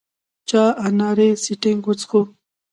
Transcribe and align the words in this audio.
چا 0.49 0.63
اناري 0.85 1.29
سټینګ 1.43 1.81
وڅښو. 1.87 2.21